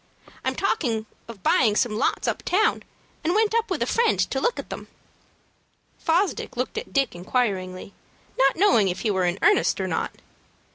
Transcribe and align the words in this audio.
"I'm 0.43 0.55
talking 0.55 1.05
of 1.27 1.43
buying 1.43 1.75
some 1.75 1.95
lots 1.95 2.27
up 2.27 2.41
town, 2.41 2.81
and 3.23 3.35
went 3.35 3.53
up 3.53 3.69
with 3.69 3.83
a 3.83 3.85
friend 3.85 4.17
to 4.31 4.41
look 4.41 4.57
at 4.57 4.71
them." 4.71 4.87
Fosdick 5.99 6.57
looked 6.57 6.79
at 6.79 6.91
Dick, 6.91 7.13
inquiringly, 7.13 7.93
not 8.35 8.55
knowing 8.55 8.87
if 8.87 9.01
he 9.01 9.11
were 9.11 9.25
in 9.25 9.37
earnest 9.43 9.79
or 9.79 9.87
not. 9.87 10.09